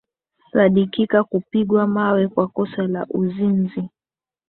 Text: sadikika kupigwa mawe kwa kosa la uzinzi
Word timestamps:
sadikika 0.53 1.23
kupigwa 1.23 1.87
mawe 1.87 2.27
kwa 2.27 2.47
kosa 2.47 2.87
la 2.87 3.05
uzinzi 3.09 3.89